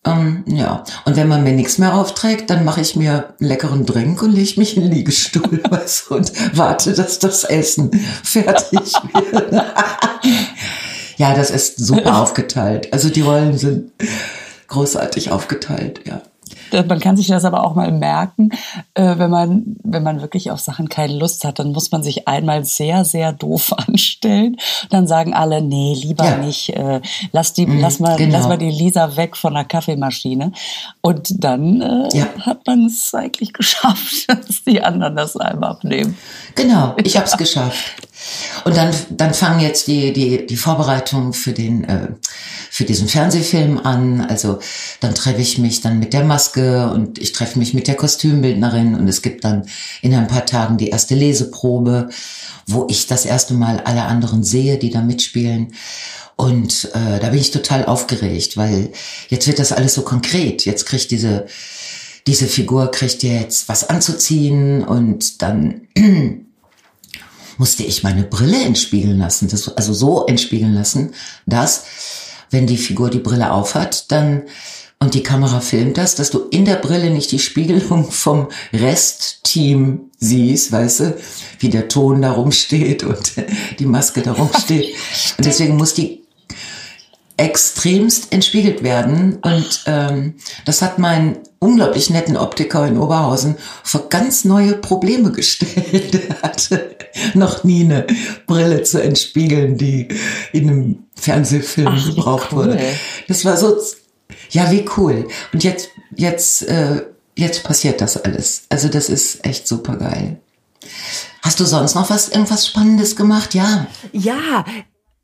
Ähm, 0.04 0.44
ja. 0.46 0.84
Und 1.04 1.16
wenn 1.16 1.28
man 1.28 1.42
mir 1.42 1.52
nichts 1.52 1.78
mehr 1.78 1.94
aufträgt, 1.94 2.50
dann 2.50 2.64
mache 2.64 2.80
ich 2.80 2.96
mir 2.96 3.34
einen 3.40 3.48
leckeren 3.48 3.84
Drink 3.84 4.22
und 4.22 4.32
lege 4.32 4.58
mich 4.58 4.76
in 4.76 4.84
den 4.84 4.92
Liegestuhl 4.92 5.60
weißt 5.70 6.10
und 6.10 6.32
warte, 6.56 6.92
dass 6.92 7.18
das 7.18 7.44
Essen 7.44 7.90
fertig 8.22 8.92
wird. 9.12 9.64
Ja, 11.16 11.34
das 11.34 11.50
ist 11.50 11.78
super 11.78 12.20
aufgeteilt. 12.22 12.92
Also 12.92 13.08
die 13.08 13.22
Rollen 13.22 13.56
sind 13.58 13.90
großartig 14.68 15.30
aufgeteilt, 15.30 16.00
ja. 16.06 16.20
Man 16.72 16.98
kann 17.00 17.16
sich 17.16 17.28
das 17.28 17.44
aber 17.44 17.64
auch 17.64 17.74
mal 17.76 17.92
merken, 17.92 18.50
äh, 18.94 19.18
wenn 19.18 19.30
man, 19.30 19.76
wenn 19.84 20.02
man 20.02 20.20
wirklich 20.20 20.50
auf 20.50 20.58
Sachen 20.60 20.88
keine 20.88 21.14
Lust 21.16 21.44
hat, 21.44 21.58
dann 21.60 21.70
muss 21.72 21.92
man 21.92 22.02
sich 22.02 22.26
einmal 22.26 22.64
sehr, 22.64 23.04
sehr 23.04 23.32
doof 23.32 23.72
anstellen. 23.88 24.56
Dann 24.90 25.06
sagen 25.06 25.32
alle, 25.32 25.62
nee, 25.62 25.94
lieber 25.94 26.24
Ja. 26.24 26.36
nicht, 26.38 26.70
äh, 26.70 27.00
lass 27.32 27.52
die, 27.52 27.66
lass 27.66 28.00
mal, 28.00 28.16
genau. 28.16 28.36
lass 28.36 28.48
mal 28.48 28.58
die 28.58 28.70
Lisa 28.70 29.16
weg 29.16 29.36
von 29.36 29.54
der 29.54 29.64
Kaffeemaschine. 29.64 30.52
Und 31.02 31.42
dann 31.44 31.80
äh, 31.80 32.08
Ja. 32.16 32.26
hat 32.40 32.66
man 32.66 32.86
es 32.86 33.14
eigentlich 33.14 33.52
geschafft, 33.52 34.28
dass 34.28 34.64
die 34.64 34.82
anderen 34.82 35.16
das 35.16 35.36
einem 35.36 35.62
abnehmen. 35.62 36.18
Genau, 36.56 36.94
ich 37.02 37.16
habe 37.16 37.26
es 37.26 37.36
geschafft. 37.36 38.05
Und 38.64 38.76
dann, 38.76 38.92
dann 39.10 39.34
fangen 39.34 39.60
jetzt 39.60 39.86
die, 39.86 40.12
die, 40.12 40.46
die 40.46 40.56
Vorbereitungen 40.56 41.32
für 41.32 41.52
den, 41.52 41.84
äh, 41.84 42.08
für 42.70 42.84
diesen 42.84 43.08
Fernsehfilm 43.08 43.78
an. 43.78 44.20
Also 44.20 44.58
dann 45.00 45.14
treffe 45.14 45.40
ich 45.40 45.58
mich 45.58 45.80
dann 45.80 45.98
mit 45.98 46.12
der 46.12 46.24
Maske 46.24 46.90
und 46.90 47.18
ich 47.18 47.32
treffe 47.32 47.58
mich 47.58 47.74
mit 47.74 47.88
der 47.88 47.94
Kostümbildnerin 47.94 48.94
und 48.94 49.08
es 49.08 49.22
gibt 49.22 49.44
dann 49.44 49.66
in 50.02 50.14
ein 50.14 50.26
paar 50.26 50.46
Tagen 50.46 50.76
die 50.76 50.88
erste 50.88 51.14
Leseprobe, 51.14 52.08
wo 52.66 52.86
ich 52.90 53.06
das 53.06 53.24
erste 53.24 53.54
Mal 53.54 53.80
alle 53.80 54.02
anderen 54.02 54.42
sehe, 54.42 54.78
die 54.78 54.90
da 54.90 55.00
mitspielen. 55.00 55.72
Und 56.36 56.90
äh, 56.92 57.18
da 57.18 57.30
bin 57.30 57.40
ich 57.40 57.50
total 57.50 57.86
aufgeregt, 57.86 58.56
weil 58.56 58.92
jetzt 59.28 59.46
wird 59.46 59.58
das 59.58 59.72
alles 59.72 59.94
so 59.94 60.02
konkret. 60.02 60.66
Jetzt 60.66 60.84
kriegt 60.84 61.10
diese, 61.10 61.46
diese 62.26 62.46
Figur 62.46 62.90
kriegt 62.90 63.22
jetzt 63.22 63.68
was 63.68 63.88
anzuziehen 63.88 64.84
und 64.84 65.40
dann 65.40 65.88
musste 67.58 67.82
ich 67.82 68.02
meine 68.02 68.22
Brille 68.22 68.62
entspiegeln 68.62 69.18
lassen. 69.18 69.48
Das, 69.48 69.68
also 69.76 69.92
so 69.92 70.26
entspiegeln 70.26 70.74
lassen, 70.74 71.12
dass, 71.46 71.84
wenn 72.50 72.66
die 72.66 72.76
Figur 72.76 73.10
die 73.10 73.18
Brille 73.18 73.52
aufhat, 73.52 74.10
dann 74.12 74.42
und 74.98 75.12
die 75.12 75.22
Kamera 75.22 75.60
filmt 75.60 75.98
das, 75.98 76.14
dass 76.14 76.30
du 76.30 76.48
in 76.50 76.64
der 76.64 76.76
Brille 76.76 77.10
nicht 77.10 77.30
die 77.30 77.38
Spiegelung 77.38 78.10
vom 78.10 78.48
Restteam 78.72 80.10
siehst, 80.18 80.72
weißt 80.72 81.00
du, 81.00 81.16
wie 81.58 81.68
der 81.68 81.88
Ton 81.88 82.22
da 82.22 82.32
rumsteht 82.32 83.04
und 83.04 83.32
die 83.78 83.86
Maske 83.86 84.22
da 84.22 84.32
rumsteht. 84.32 84.94
Und 85.36 85.44
deswegen 85.44 85.76
muss 85.76 85.92
die 85.92 86.22
extremst 87.36 88.32
entspiegelt 88.32 88.82
werden. 88.82 89.36
Und 89.42 89.82
ähm, 89.86 90.34
das 90.64 90.80
hat 90.80 90.98
meinen 90.98 91.36
unglaublich 91.66 92.10
netten 92.10 92.36
Optiker 92.36 92.86
in 92.86 92.98
Oberhausen 92.98 93.56
vor 93.82 94.08
ganz 94.08 94.44
neue 94.44 94.74
Probleme 94.74 95.32
gestellt. 95.32 96.20
Er 96.28 96.42
hatte 96.42 96.96
noch 97.34 97.64
nie 97.64 97.84
eine 97.84 98.06
Brille 98.46 98.82
zu 98.82 99.02
entspiegeln, 99.02 99.76
die 99.76 100.08
in 100.52 100.68
einem 100.68 101.04
Fernsehfilm 101.14 101.88
Ach, 101.88 102.06
gebraucht 102.06 102.48
cool. 102.52 102.58
wurde. 102.58 102.80
Das 103.28 103.44
war 103.44 103.56
so, 103.56 103.76
ja, 104.50 104.70
wie 104.70 104.84
cool. 104.96 105.28
Und 105.52 105.64
jetzt, 105.64 105.90
jetzt 106.14 106.62
äh, 106.62 107.02
jetzt 107.36 107.64
passiert 107.64 108.00
das 108.00 108.16
alles. 108.16 108.64
Also 108.68 108.88
das 108.88 109.08
ist 109.08 109.44
echt 109.46 109.68
super 109.68 109.96
geil. 109.96 110.40
Hast 111.42 111.60
du 111.60 111.64
sonst 111.64 111.94
noch 111.94 112.10
was, 112.10 112.28
irgendwas 112.28 112.66
Spannendes 112.66 113.14
gemacht? 113.14 113.54
Ja. 113.54 113.86
Ja, 114.12 114.64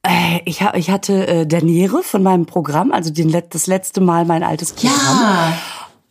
äh, 0.03 0.41
ich, 0.45 0.61
ich 0.75 0.91
hatte 0.91 1.27
äh, 1.27 1.47
Derniere 1.47 2.03
von 2.03 2.23
meinem 2.23 2.47
Programm, 2.47 2.93
also 2.93 3.11
den, 3.11 3.31
das 3.51 3.67
letzte 3.67 4.01
Mal 4.01 4.25
mein 4.25 4.43
altes 4.43 4.73
Programm. 4.73 5.21
Ja. 5.21 5.59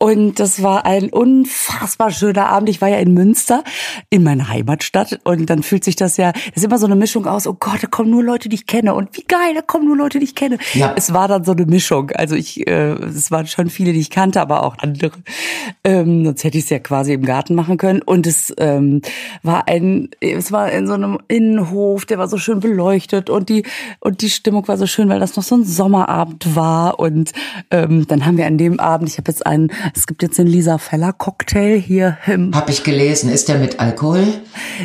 Und 0.01 0.39
das 0.39 0.63
war 0.63 0.87
ein 0.87 1.09
unfassbar 1.09 2.09
schöner 2.09 2.47
Abend. 2.47 2.69
Ich 2.69 2.81
war 2.81 2.89
ja 2.89 2.97
in 2.97 3.13
Münster, 3.13 3.63
in 4.09 4.23
meiner 4.23 4.49
Heimatstadt. 4.49 5.19
Und 5.25 5.47
dann 5.51 5.61
fühlt 5.61 5.83
sich 5.83 5.95
das 5.95 6.17
ja, 6.17 6.31
das 6.31 6.41
ist 6.55 6.63
immer 6.63 6.79
so 6.79 6.87
eine 6.87 6.95
Mischung 6.95 7.27
aus, 7.27 7.45
oh 7.45 7.53
Gott, 7.53 7.83
da 7.83 7.87
kommen 7.87 8.09
nur 8.09 8.23
Leute, 8.23 8.49
die 8.49 8.55
ich 8.55 8.65
kenne. 8.65 8.95
Und 8.95 9.15
wie 9.15 9.21
geil, 9.21 9.53
da 9.53 9.61
kommen 9.61 9.85
nur 9.85 9.95
Leute, 9.95 10.17
die 10.17 10.25
ich 10.25 10.33
kenne. 10.33 10.57
Ja. 10.73 10.95
Es 10.97 11.13
war 11.13 11.27
dann 11.27 11.43
so 11.43 11.51
eine 11.51 11.67
Mischung. 11.67 12.09
Also 12.15 12.33
ich, 12.33 12.65
äh, 12.65 12.93
es 12.93 13.29
waren 13.29 13.45
schon 13.45 13.69
viele, 13.69 13.93
die 13.93 13.99
ich 13.99 14.09
kannte, 14.09 14.41
aber 14.41 14.63
auch 14.63 14.79
andere. 14.79 15.19
Ähm, 15.83 16.25
sonst 16.25 16.45
hätte 16.45 16.57
ich 16.57 16.63
es 16.63 16.71
ja 16.71 16.79
quasi 16.79 17.13
im 17.13 17.23
Garten 17.23 17.53
machen 17.53 17.77
können. 17.77 18.01
Und 18.01 18.25
es 18.25 18.51
ähm, 18.57 19.03
war 19.43 19.67
ein, 19.67 20.09
es 20.19 20.51
war 20.51 20.71
in 20.71 20.87
so 20.87 20.93
einem 20.93 21.19
Innenhof, 21.27 22.07
der 22.07 22.17
war 22.17 22.27
so 22.27 22.39
schön 22.39 22.59
beleuchtet 22.59 23.29
und 23.29 23.49
die, 23.49 23.65
und 23.99 24.23
die 24.23 24.31
Stimmung 24.31 24.67
war 24.67 24.77
so 24.77 24.87
schön, 24.87 25.09
weil 25.09 25.19
das 25.19 25.35
noch 25.35 25.43
so 25.43 25.57
ein 25.57 25.63
Sommerabend 25.63 26.55
war. 26.55 26.99
Und 26.99 27.33
ähm, 27.69 28.07
dann 28.07 28.25
haben 28.25 28.37
wir 28.37 28.47
an 28.47 28.57
dem 28.57 28.79
Abend, 28.79 29.07
ich 29.07 29.19
habe 29.19 29.29
jetzt 29.29 29.45
einen 29.45 29.71
es 29.95 30.07
gibt 30.07 30.23
jetzt 30.23 30.37
den 30.37 30.47
Lisa 30.47 30.77
Feller 30.77 31.13
Cocktail 31.13 31.77
hier. 31.77 32.17
Im 32.27 32.53
Hab 32.53 32.69
ich 32.69 32.83
gelesen. 32.83 33.29
Ist 33.29 33.49
der 33.49 33.57
mit 33.57 33.79
Alkohol? 33.79 34.25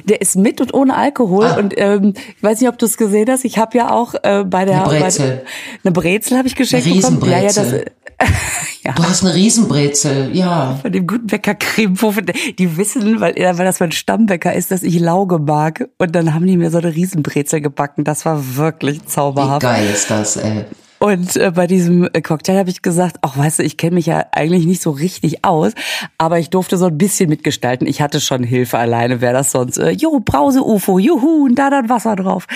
Der 0.04 0.20
ist 0.20 0.36
mit 0.36 0.60
und 0.60 0.74
ohne 0.74 0.96
Alkohol. 0.96 1.46
Ah. 1.46 1.56
Und 1.56 1.74
ähm, 1.76 2.14
ich 2.36 2.42
weiß 2.42 2.60
nicht, 2.60 2.68
ob 2.68 2.78
du 2.78 2.86
es 2.86 2.96
gesehen 2.96 3.28
hast. 3.30 3.44
Ich 3.44 3.58
habe 3.58 3.76
ja 3.76 3.90
auch 3.90 4.14
äh, 4.22 4.44
bei 4.44 4.64
der 4.64 4.86
eine 4.86 5.00
Brezel, 5.00 5.26
der, 5.26 5.44
eine 5.84 5.92
Brezel 5.92 6.38
habe 6.38 6.48
ich 6.48 6.54
geschenkt 6.54 6.86
eine 6.86 6.96
bekommen. 6.96 7.30
Ja, 7.30 7.38
ja, 7.38 7.52
das, 7.52 7.72
ja. 8.82 8.92
Du 8.92 9.02
hast 9.02 9.24
eine 9.24 9.34
Riesenbrezel, 9.34 10.34
ja. 10.34 10.78
Von 10.80 10.92
dem 10.92 11.06
guten 11.06 11.26
Bäcker 11.26 11.54
Cremewurf. 11.54 12.18
Die 12.58 12.76
wissen, 12.76 13.20
weil, 13.20 13.34
weil 13.34 13.66
das 13.66 13.80
mein 13.80 13.92
Stammbäcker 13.92 14.54
ist, 14.54 14.70
dass 14.70 14.82
ich 14.82 14.98
Lauge 14.98 15.38
mag. 15.38 15.88
Und 15.98 16.14
dann 16.14 16.34
haben 16.34 16.46
die 16.46 16.56
mir 16.56 16.70
so 16.70 16.78
eine 16.78 16.94
Riesenbrezel 16.94 17.60
gebacken. 17.60 18.04
Das 18.04 18.24
war 18.24 18.56
wirklich 18.56 19.04
zauberhaft. 19.06 19.62
Wie 19.62 19.66
geil 19.66 19.90
ist 19.92 20.10
das, 20.10 20.36
ey. 20.36 20.64
Und 20.98 21.36
äh, 21.36 21.52
bei 21.54 21.66
diesem 21.66 22.08
äh, 22.12 22.22
Cocktail 22.22 22.58
habe 22.58 22.70
ich 22.70 22.80
gesagt, 22.80 23.18
ach 23.20 23.36
weißt 23.36 23.58
du, 23.58 23.62
ich 23.62 23.76
kenne 23.76 23.96
mich 23.96 24.06
ja 24.06 24.24
eigentlich 24.32 24.64
nicht 24.66 24.80
so 24.80 24.90
richtig 24.90 25.44
aus, 25.44 25.72
aber 26.16 26.38
ich 26.38 26.50
durfte 26.50 26.78
so 26.78 26.86
ein 26.86 26.96
bisschen 26.96 27.28
mitgestalten. 27.28 27.86
Ich 27.86 28.00
hatte 28.00 28.20
schon 28.20 28.42
Hilfe 28.42 28.78
alleine, 28.78 29.20
wäre 29.20 29.34
das 29.34 29.50
sonst, 29.50 29.76
äh, 29.78 29.90
jo, 29.90 30.20
Brause 30.20 30.62
UFO, 30.62 30.98
juhu, 30.98 31.44
und 31.44 31.56
da 31.56 31.68
dann 31.68 31.88
Wasser 31.88 32.16
drauf. 32.16 32.46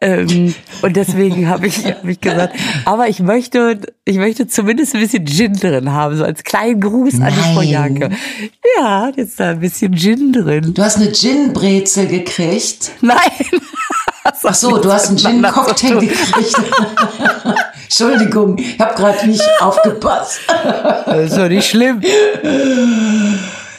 Ähm, 0.00 0.54
und 0.82 0.96
deswegen 0.96 1.48
habe 1.48 1.66
ich, 1.66 1.86
hab 1.86 2.04
ich 2.04 2.20
gesagt, 2.20 2.56
aber 2.84 3.08
ich 3.08 3.20
möchte, 3.20 3.80
ich 4.04 4.16
möchte 4.16 4.48
zumindest 4.48 4.94
ein 4.94 5.00
bisschen 5.00 5.26
Gin 5.26 5.52
drin 5.54 5.92
haben, 5.92 6.16
so 6.16 6.24
als 6.24 6.42
kleinen 6.42 6.80
Gruß 6.80 7.14
Nein. 7.14 7.32
an 7.32 7.34
die 7.34 7.54
Frau 7.54 7.62
Janke. 7.62 8.10
Ja, 8.76 9.12
jetzt 9.14 9.38
da 9.38 9.50
ein 9.50 9.60
bisschen 9.60 9.96
Gin 9.96 10.32
drin. 10.32 10.74
Du 10.74 10.82
hast 10.82 10.96
eine 10.96 11.12
Gin-Brezel 11.12 12.08
gekriegt? 12.08 12.90
Nein. 13.00 13.18
Ach 14.42 14.54
so, 14.54 14.78
du 14.78 14.92
hast 14.92 15.08
einen 15.08 15.18
Gin-Cocktail 15.18 16.00
gekriegt. 16.00 16.54
Entschuldigung, 17.84 18.58
ich 18.58 18.78
habe 18.78 18.94
gerade 18.94 19.26
nicht 19.26 19.42
aufgepasst. 19.60 20.40
Das 21.06 21.30
ist 21.30 21.36
doch 21.36 21.48
nicht 21.48 21.68
schlimm. 21.68 22.00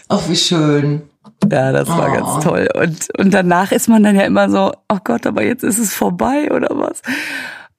Ach, 0.07 0.21
wie 0.27 0.35
schön. 0.35 1.03
Ja, 1.51 1.71
das 1.71 1.87
war 1.87 2.09
oh. 2.09 2.13
ganz 2.13 2.43
toll. 2.43 2.67
Und, 2.75 3.07
und 3.17 3.33
danach 3.33 3.71
ist 3.71 3.87
man 3.89 4.03
dann 4.03 4.15
ja 4.15 4.23
immer 4.23 4.49
so, 4.49 4.71
oh 4.91 4.97
Gott, 5.03 5.27
aber 5.27 5.43
jetzt 5.43 5.63
ist 5.63 5.77
es 5.77 5.93
vorbei 5.93 6.51
oder 6.51 6.69
was? 6.71 7.01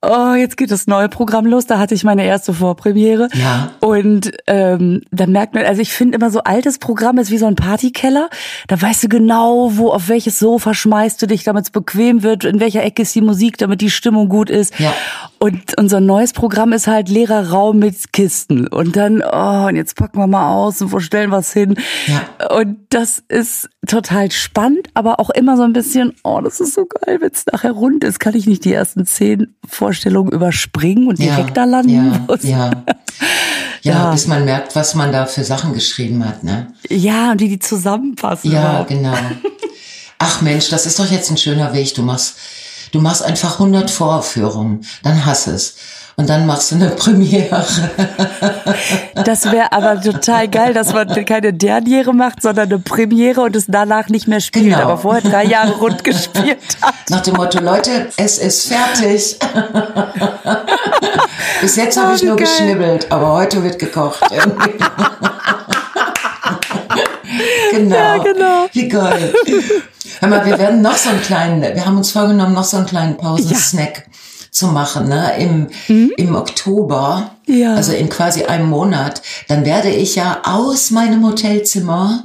oh, 0.02 0.34
jetzt 0.34 0.56
geht 0.56 0.70
das 0.70 0.86
neue 0.86 1.08
Programm 1.08 1.46
los. 1.46 1.66
Da 1.66 1.78
hatte 1.78 1.94
ich 1.94 2.04
meine 2.04 2.24
erste 2.24 2.54
Vorpremiere. 2.54 3.28
Ja. 3.34 3.72
Und 3.80 4.32
ähm, 4.46 5.02
da 5.10 5.26
merkt 5.26 5.54
man, 5.54 5.64
also 5.64 5.82
ich 5.82 5.92
finde 5.92 6.16
immer 6.16 6.30
so 6.30 6.40
altes 6.40 6.78
Programm 6.78 7.18
ist 7.18 7.30
wie 7.30 7.38
so 7.38 7.46
ein 7.46 7.56
Partykeller. 7.56 8.28
Da 8.68 8.80
weißt 8.80 9.04
du 9.04 9.08
genau, 9.08 9.76
wo 9.76 9.90
auf 9.90 10.08
welches 10.08 10.38
Sofa 10.38 10.74
schmeißt 10.74 11.20
du 11.20 11.26
dich, 11.26 11.44
damit 11.44 11.64
es 11.64 11.70
bequem 11.70 12.22
wird, 12.22 12.44
in 12.44 12.60
welcher 12.60 12.82
Ecke 12.82 13.02
ist 13.02 13.14
die 13.14 13.20
Musik, 13.20 13.58
damit 13.58 13.80
die 13.80 13.90
Stimmung 13.90 14.28
gut 14.28 14.50
ist. 14.50 14.78
Ja. 14.78 14.92
Und 15.38 15.78
unser 15.78 16.00
neues 16.00 16.32
Programm 16.32 16.72
ist 16.72 16.86
halt 16.86 17.08
leerer 17.08 17.50
Raum 17.50 17.78
mit 17.78 18.12
Kisten. 18.12 18.66
Und 18.68 18.96
dann, 18.96 19.22
oh, 19.22 19.66
und 19.66 19.76
jetzt 19.76 19.94
packen 19.96 20.18
wir 20.18 20.26
mal 20.26 20.50
aus 20.50 20.80
und 20.80 20.92
wo 20.92 20.98
stellen 20.98 21.30
wir 21.30 21.38
es 21.38 21.52
hin. 21.52 21.76
Ja. 22.06 22.48
Und 22.48 22.78
das 22.88 23.22
ist 23.28 23.68
total 23.86 24.30
spannend, 24.30 24.88
aber 24.94 25.20
auch 25.20 25.30
immer 25.30 25.56
so 25.56 25.64
ein 25.64 25.74
bisschen, 25.74 26.14
oh, 26.24 26.40
das 26.40 26.60
ist 26.60 26.74
so 26.74 26.86
geil, 26.86 27.18
wenn 27.20 27.30
es 27.30 27.44
nachher 27.52 27.72
rund 27.72 28.02
ist, 28.02 28.18
kann 28.18 28.34
ich 28.34 28.46
nicht 28.46 28.64
die 28.64 28.72
ersten 28.72 29.04
zehn 29.04 29.54
Vorstellungen 29.68 30.32
überspringen 30.32 31.06
und 31.06 31.18
direkt 31.18 31.48
ja, 31.48 31.54
da 31.54 31.64
landen 31.64 32.12
ja, 32.12 32.24
muss. 32.26 32.42
Ja. 32.42 32.70
ja. 33.82 33.92
ja, 33.92 34.10
bis 34.12 34.26
man 34.26 34.44
merkt, 34.46 34.74
was 34.74 34.94
man 34.94 35.12
da 35.12 35.26
für 35.26 35.44
Sachen 35.44 35.74
geschrieben 35.74 36.24
hat, 36.24 36.44
ne? 36.44 36.72
Ja, 36.88 37.32
und 37.32 37.40
wie 37.40 37.48
die 37.48 37.58
zusammenpassen. 37.58 38.50
Ja, 38.50 38.70
überhaupt. 38.70 38.88
genau. 38.88 39.14
Ach 40.18 40.40
Mensch, 40.40 40.70
das 40.70 40.86
ist 40.86 40.98
doch 40.98 41.10
jetzt 41.10 41.30
ein 41.30 41.36
schöner 41.36 41.74
Weg. 41.74 41.94
Du 41.94 42.02
machst 42.02 42.36
Du 42.92 43.00
machst 43.00 43.22
einfach 43.22 43.54
100 43.54 43.90
Vorführungen, 43.90 44.86
dann 45.02 45.26
hass 45.26 45.46
es. 45.46 45.74
Und 46.18 46.30
dann 46.30 46.46
machst 46.46 46.70
du 46.70 46.76
eine 46.76 46.88
Premiere. 46.90 47.66
Das 49.14 49.52
wäre 49.52 49.70
aber 49.72 50.00
total 50.00 50.48
geil, 50.48 50.72
dass 50.72 50.94
man 50.94 51.08
keine 51.26 51.52
Derniere 51.52 52.14
macht, 52.14 52.40
sondern 52.40 52.68
eine 52.68 52.78
Premiere 52.78 53.42
und 53.42 53.54
es 53.54 53.66
danach 53.68 54.08
nicht 54.08 54.26
mehr 54.26 54.40
spielt, 54.40 54.70
genau. 54.70 54.78
aber 54.78 54.98
vorher 54.98 55.20
drei 55.20 55.44
Jahre 55.44 55.72
rund 55.72 56.04
gespielt 56.04 56.58
hat. 56.80 56.94
Nach 57.10 57.20
dem 57.20 57.34
Motto, 57.34 57.60
Leute, 57.60 58.08
es 58.16 58.38
ist 58.38 58.68
fertig. 58.68 59.36
Bis 61.60 61.76
jetzt 61.76 62.02
habe 62.02 62.14
ich 62.14 62.22
nur 62.22 62.36
geil. 62.36 62.46
geschnibbelt, 62.46 63.12
aber 63.12 63.32
heute 63.32 63.62
wird 63.62 63.78
gekocht. 63.78 64.20
genau. 67.72 67.94
Ja, 67.94 68.16
genau. 68.18 68.66
Wie 68.72 68.88
geil. 68.88 69.34
Hör 70.20 70.28
mal, 70.28 70.46
wir 70.46 70.58
werden 70.58 70.82
noch 70.82 70.96
so 70.96 71.10
einen 71.10 71.20
kleinen, 71.20 71.62
wir 71.62 71.84
haben 71.84 71.96
uns 71.96 72.10
vorgenommen, 72.10 72.54
noch 72.54 72.64
so 72.64 72.76
einen 72.76 72.86
kleinen 72.86 73.16
Pausensnack 73.16 74.04
ja. 74.06 74.12
zu 74.50 74.68
machen, 74.68 75.08
ne? 75.08 75.32
Im, 75.38 75.68
mhm. 75.88 76.12
im 76.16 76.34
Oktober. 76.34 77.32
Ja. 77.46 77.74
Also 77.74 77.92
in 77.92 78.08
quasi 78.08 78.44
einem 78.44 78.68
Monat. 78.68 79.22
Dann 79.48 79.64
werde 79.64 79.90
ich 79.90 80.16
ja 80.16 80.42
aus 80.44 80.90
meinem 80.90 81.24
Hotelzimmer 81.26 82.24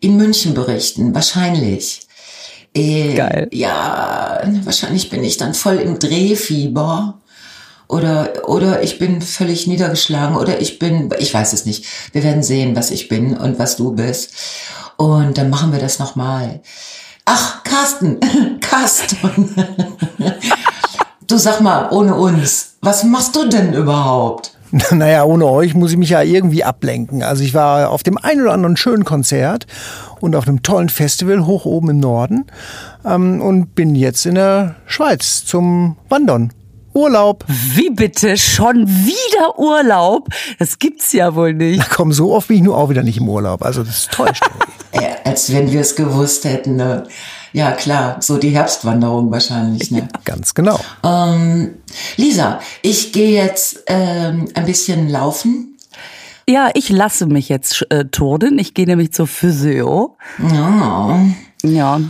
in 0.00 0.16
München 0.16 0.54
berichten. 0.54 1.14
Wahrscheinlich. 1.14 2.06
Äh, 2.74 3.14
Geil. 3.14 3.48
Ja, 3.52 4.40
wahrscheinlich 4.64 5.10
bin 5.10 5.24
ich 5.24 5.36
dann 5.36 5.54
voll 5.54 5.76
im 5.76 5.98
Drehfieber. 5.98 7.18
Oder, 7.88 8.46
oder 8.46 8.82
ich 8.82 8.98
bin 8.98 9.22
völlig 9.22 9.66
niedergeschlagen 9.66 10.36
oder 10.36 10.60
ich 10.60 10.78
bin, 10.78 11.08
ich 11.18 11.32
weiß 11.32 11.54
es 11.54 11.64
nicht. 11.64 11.86
Wir 12.12 12.22
werden 12.22 12.42
sehen, 12.42 12.76
was 12.76 12.90
ich 12.90 13.08
bin 13.08 13.34
und 13.34 13.58
was 13.58 13.76
du 13.76 13.92
bist. 13.92 14.34
Und 14.98 15.38
dann 15.38 15.48
machen 15.48 15.72
wir 15.72 15.78
das 15.78 15.98
nochmal. 15.98 16.60
Ach, 17.30 17.62
Carsten, 17.62 18.18
Carsten. 18.62 19.54
du 21.26 21.36
sag 21.36 21.60
mal, 21.60 21.90
ohne 21.90 22.14
uns, 22.14 22.76
was 22.80 23.04
machst 23.04 23.36
du 23.36 23.46
denn 23.46 23.74
überhaupt? 23.74 24.54
Naja, 24.90 25.24
ohne 25.24 25.46
euch 25.46 25.74
muss 25.74 25.92
ich 25.92 25.98
mich 25.98 26.10
ja 26.10 26.22
irgendwie 26.22 26.64
ablenken. 26.64 27.22
Also 27.22 27.42
ich 27.42 27.52
war 27.52 27.90
auf 27.90 28.02
dem 28.02 28.16
ein 28.16 28.40
oder 28.40 28.52
anderen 28.52 28.78
schönen 28.78 29.04
Konzert 29.04 29.66
und 30.20 30.36
auf 30.36 30.48
einem 30.48 30.62
tollen 30.62 30.88
Festival 30.88 31.44
hoch 31.46 31.66
oben 31.66 31.90
im 31.90 32.00
Norden 32.00 32.46
ähm, 33.04 33.42
und 33.42 33.74
bin 33.74 33.94
jetzt 33.94 34.24
in 34.24 34.34
der 34.34 34.76
Schweiz 34.86 35.44
zum 35.44 35.96
Wandern. 36.08 36.52
Urlaub. 36.94 37.44
Wie 37.48 37.90
bitte? 37.90 38.36
Schon 38.36 38.86
wieder 38.88 39.58
Urlaub? 39.58 40.28
Das 40.58 40.78
gibt's 40.78 41.12
ja 41.12 41.34
wohl 41.34 41.54
nicht. 41.54 41.78
Na 41.78 41.86
komm, 41.88 42.12
so 42.12 42.32
oft 42.32 42.48
bin 42.48 42.58
ich 42.58 42.62
nur 42.62 42.76
auch 42.76 42.90
wieder 42.90 43.02
nicht 43.02 43.18
im 43.18 43.28
Urlaub. 43.28 43.62
Also 43.62 43.82
das 43.82 43.98
ist 43.98 44.12
täuscht. 44.12 44.42
ja, 44.92 45.16
als 45.24 45.52
wenn 45.52 45.70
wir 45.70 45.80
es 45.80 45.94
gewusst 45.96 46.44
hätten. 46.44 46.76
Ne? 46.76 47.04
Ja, 47.52 47.72
klar, 47.72 48.16
so 48.20 48.36
die 48.36 48.50
Herbstwanderung 48.50 49.30
wahrscheinlich. 49.30 49.90
Ne? 49.90 50.00
Ja, 50.00 50.20
ganz 50.24 50.54
genau. 50.54 50.80
Ähm, 51.02 51.74
Lisa, 52.16 52.60
ich 52.82 53.12
gehe 53.12 53.30
jetzt 53.30 53.84
ähm, 53.86 54.48
ein 54.54 54.66
bisschen 54.66 55.08
laufen. 55.08 55.76
Ja, 56.48 56.70
ich 56.72 56.88
lasse 56.88 57.26
mich 57.26 57.48
jetzt 57.48 57.86
äh, 57.90 58.06
turnen. 58.06 58.58
Ich 58.58 58.72
gehe 58.72 58.86
nämlich 58.86 59.12
zur 59.12 59.26
Physio. 59.26 60.16
Ja. 60.50 61.20
Ja. 61.62 62.00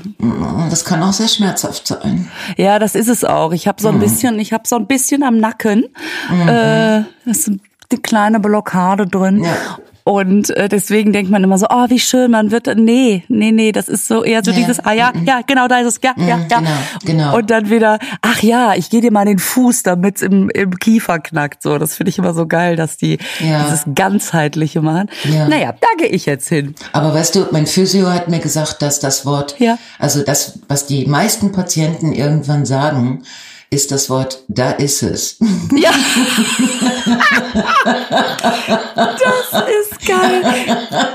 Das 0.71 0.85
kann 0.85 1.03
auch 1.03 1.13
sehr 1.13 1.29
schmerzhaft 1.29 1.87
sein. 1.87 2.31
Ja, 2.57 2.79
das 2.79 2.95
ist 2.95 3.09
es 3.09 3.25
auch. 3.25 3.53
Ich 3.53 3.67
habe 3.67 3.81
so 3.81 3.89
ein 3.89 3.97
mhm. 3.97 4.01
bisschen, 4.01 4.39
ich 4.39 4.53
habe 4.53 4.65
so 4.67 4.77
ein 4.77 4.87
bisschen 4.87 5.23
am 5.23 5.39
Nacken. 5.39 5.87
Mhm. 6.31 6.49
Äh, 6.49 7.05
das 7.25 7.39
ist 7.39 7.49
eine 7.49 8.01
kleine 8.03 8.41
Blockade 8.41 9.07
drin. 9.07 9.45
Ja. 9.45 9.79
Und 10.09 10.49
äh, 10.57 10.71
deswegen 10.71 11.13
denkt 11.13 11.31
man 11.31 11.45
immer 11.45 11.59
so, 11.59 11.67
oh, 11.69 11.85
wie 11.91 11.99
schön, 11.99 12.31
man 12.31 12.51
wird, 12.51 12.67
nee, 12.79 13.25
nee, 13.29 13.53
nee, 13.53 13.73
das 13.73 13.91
ist 13.91 14.09
so 14.09 14.25
eher 14.25 14.43
so 14.43 14.53
ja. 14.53 14.57
dieses, 14.57 14.81
ah 14.81 14.93
ja, 14.93 15.13
mhm. 15.15 15.27
ja, 15.27 15.43
genau, 15.47 15.69
da 15.69 15.81
ist 15.81 15.87
es, 15.87 16.01
ja, 16.03 16.15
ja, 16.17 16.27
ja. 16.27 16.37
Genau, 16.49 16.71
genau. 17.05 17.37
Und 17.37 17.51
dann 17.51 17.69
wieder, 17.69 17.99
ach 18.23 18.43
ja, 18.43 18.73
ich 18.75 18.89
gehe 18.89 19.03
dir 19.03 19.13
mal 19.13 19.27
den 19.27 19.39
Fuß, 19.39 19.83
damit's 19.83 20.23
im, 20.23 20.49
im 20.49 20.79
Kiefer 20.79 21.19
knackt. 21.19 21.63
So, 21.63 21.77
das 21.77 21.95
finde 21.95 22.09
ich 22.09 22.17
immer 22.17 22.33
so 22.33 22.47
geil, 22.47 22.75
dass 22.75 22.97
die 22.97 23.19
ja. 23.41 23.65
dieses 23.65 23.85
ganzheitliche 23.95 24.81
machen. 24.81 25.11
Ja. 25.25 25.47
Naja, 25.47 25.75
da 25.79 25.89
gehe 25.99 26.09
ich 26.09 26.25
jetzt 26.25 26.49
hin. 26.49 26.75
Aber 26.95 27.13
weißt 27.13 27.35
du, 27.35 27.49
mein 27.51 27.67
Physio 27.67 28.11
hat 28.11 28.29
mir 28.29 28.39
gesagt, 28.39 28.81
dass 28.81 29.01
das 29.01 29.27
Wort, 29.27 29.57
ja. 29.59 29.77
also 29.99 30.23
das, 30.23 30.61
was 30.69 30.87
die 30.87 31.05
meisten 31.05 31.53
Patienten 31.53 32.15
irgendwann 32.15 32.65
sagen, 32.65 33.25
ist 33.71 33.93
das 33.93 34.09
Wort, 34.09 34.45
da 34.49 34.71
ist 34.73 35.03
es. 35.03 35.37
Ja. 35.77 35.91
das 38.95 39.63
ist 39.81 40.07
geil. 40.07 40.43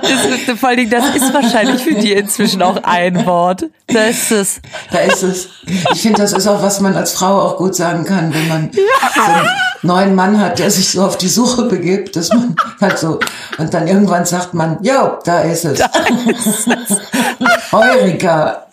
Das, 0.02 0.60
vor 0.60 0.70
allen 0.70 0.78
Dingen, 0.78 0.92
das 0.92 1.16
ist 1.16 1.34
wahrscheinlich 1.34 1.82
für 1.84 1.96
die 1.96 2.14
inzwischen 2.14 2.62
auch 2.62 2.78
ein 2.84 3.26
Wort. 3.26 3.66
Da 3.88 4.06
ist 4.06 4.32
es. 4.32 4.62
Da 4.92 5.00
ist 5.00 5.24
es. 5.24 5.50
Ich 5.94 6.02
finde, 6.02 6.22
das 6.22 6.34
ist 6.34 6.48
auch, 6.48 6.62
was 6.62 6.80
man 6.80 6.96
als 6.96 7.12
Frau 7.12 7.42
auch 7.42 7.58
gut 7.58 7.76
sagen 7.76 8.06
kann, 8.06 8.34
wenn 8.34 8.48
man 8.48 8.72
so 8.74 9.22
einen 9.22 9.48
neuen 9.82 10.16
Mann 10.16 10.40
hat, 10.40 10.60
der 10.60 10.72
sich 10.72 10.92
so 10.92 11.04
auf 11.04 11.18
die 11.18 11.28
Suche 11.30 11.64
begibt, 11.64 12.16
dass 12.16 12.30
man 12.30 12.56
halt 12.80 12.98
so, 13.00 13.20
und 13.58 13.74
dann 13.74 13.88
irgendwann 13.88 14.26
sagt 14.26 14.54
man, 14.54 14.78
ja, 14.82 15.20
da 15.26 15.42
ist 15.42 15.66
es. 15.66 15.80
Da 15.80 15.90
ist 16.30 16.68
es. 16.68 17.72
Heurika. 17.72 18.66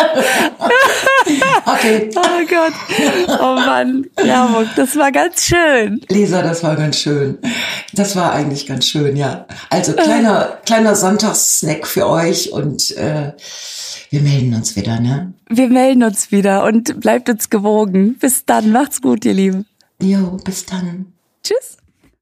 Okay. 1.66 2.10
Oh 2.14 2.46
Gott. 2.48 2.72
Oh 3.40 3.54
Mann. 3.54 4.06
Ja, 4.24 4.64
das 4.76 4.96
war 4.96 5.12
ganz 5.12 5.44
schön. 5.44 6.00
Lisa, 6.08 6.42
das 6.42 6.62
war 6.62 6.76
ganz 6.76 6.98
schön. 6.98 7.38
Das 7.92 8.16
war 8.16 8.32
eigentlich 8.32 8.66
ganz 8.66 8.86
schön, 8.86 9.16
ja. 9.16 9.46
Also 9.68 9.92
kleiner, 9.92 10.58
kleiner 10.64 10.94
Sonntagssnack 10.94 11.86
für 11.86 12.08
euch 12.08 12.52
und 12.52 12.96
äh, 12.96 13.32
wir 14.10 14.20
melden 14.22 14.54
uns 14.54 14.76
wieder, 14.76 15.00
ne? 15.00 15.32
Wir 15.48 15.68
melden 15.68 16.02
uns 16.02 16.32
wieder 16.32 16.64
und 16.64 17.00
bleibt 17.00 17.28
uns 17.28 17.50
gewogen. 17.50 18.16
Bis 18.18 18.44
dann. 18.44 18.72
Macht's 18.72 19.00
gut, 19.00 19.24
ihr 19.24 19.34
Lieben. 19.34 19.66
Jo, 20.02 20.38
bis 20.44 20.66
dann. 20.66 21.12
Tschüss. 21.42 21.79